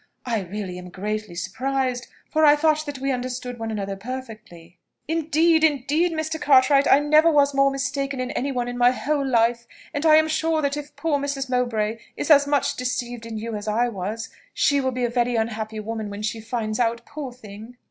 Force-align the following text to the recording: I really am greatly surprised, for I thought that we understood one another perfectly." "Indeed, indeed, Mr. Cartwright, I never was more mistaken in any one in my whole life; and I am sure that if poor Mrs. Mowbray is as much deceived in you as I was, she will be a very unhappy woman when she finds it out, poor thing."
I 0.25 0.39
really 0.39 0.79
am 0.79 0.89
greatly 0.89 1.35
surprised, 1.35 2.07
for 2.27 2.43
I 2.43 2.55
thought 2.55 2.87
that 2.87 2.97
we 2.97 3.11
understood 3.11 3.59
one 3.59 3.69
another 3.69 3.95
perfectly." 3.95 4.79
"Indeed, 5.07 5.63
indeed, 5.63 6.11
Mr. 6.11 6.41
Cartwright, 6.41 6.87
I 6.91 6.97
never 6.99 7.29
was 7.29 7.53
more 7.53 7.69
mistaken 7.69 8.19
in 8.19 8.31
any 8.31 8.51
one 8.51 8.67
in 8.67 8.79
my 8.79 8.89
whole 8.93 9.23
life; 9.23 9.67
and 9.93 10.03
I 10.03 10.15
am 10.15 10.27
sure 10.27 10.63
that 10.63 10.75
if 10.75 10.95
poor 10.95 11.19
Mrs. 11.19 11.51
Mowbray 11.51 11.99
is 12.17 12.31
as 12.31 12.47
much 12.47 12.77
deceived 12.77 13.27
in 13.27 13.37
you 13.37 13.55
as 13.55 13.67
I 13.67 13.89
was, 13.89 14.29
she 14.55 14.81
will 14.81 14.89
be 14.89 15.05
a 15.05 15.07
very 15.09 15.35
unhappy 15.35 15.79
woman 15.79 16.09
when 16.09 16.23
she 16.23 16.41
finds 16.41 16.79
it 16.79 16.81
out, 16.81 17.05
poor 17.05 17.31
thing." 17.31 17.77